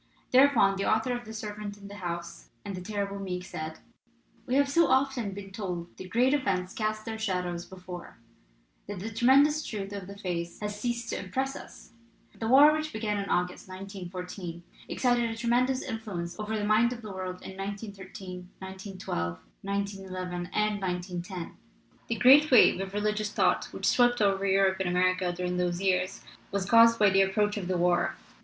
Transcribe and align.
Thereupon 0.31 0.77
the 0.77 0.91
author 0.91 1.15
of 1.15 1.25
The 1.25 1.33
Servant 1.35 1.77
in 1.77 1.87
the 1.87 1.97
House 1.97 2.49
and 2.65 2.73
The 2.75 2.81
Terrible 2.81 3.19
Meek 3.19 3.45
said: 3.45 3.77
"We 4.47 4.55
have 4.55 4.67
so 4.67 4.87
often 4.87 5.29
been 5.31 5.51
told 5.51 5.95
that 5.97 6.09
great 6.09 6.33
events 6.33 6.73
cast 6.73 7.05
their 7.05 7.19
shadows 7.19 7.67
before, 7.67 8.17
that 8.87 8.97
the 8.97 9.11
tremendous 9.11 9.63
truth 9.63 9.93
of 9.93 10.07
the 10.07 10.17
phrase 10.17 10.59
has 10.59 10.79
ceased 10.81 11.09
to 11.09 11.19
impress 11.19 11.55
us. 11.55 11.91
The 12.33 12.47
war 12.47 12.73
which 12.73 12.91
began 12.91 13.19
in 13.19 13.29
August, 13.29 13.67
1914, 13.69 14.63
exercised 14.89 15.19
a 15.19 15.35
tremendous 15.37 15.83
influence 15.83 16.39
over 16.39 16.57
the 16.57 16.65
mind 16.65 16.91
of 16.93 17.03
the 17.03 17.11
world 17.11 17.43
in 17.43 17.55
1913, 17.55 18.49
1912, 18.57 19.37
1911, 19.61 20.49
and 20.51 20.81
1910. 20.81 21.55
The 22.07 22.15
great 22.15 22.49
wave 22.49 22.81
of 22.81 22.93
religious 22.95 23.29
thought 23.31 23.65
which 23.65 23.85
swept 23.85 24.19
over 24.19 24.47
Europe 24.47 24.77
and 24.79 24.89
America 24.89 25.31
during 25.31 25.57
those 25.57 25.79
years 25.79 26.23
was 26.49 26.65
caused 26.67 26.97
by 26.97 27.11
the 27.11 27.21
approach 27.21 27.55
of 27.55 27.67
the 27.67 27.77
war. 27.77 28.15